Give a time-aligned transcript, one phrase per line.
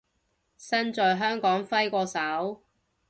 [0.57, 2.63] 身在香港揮個手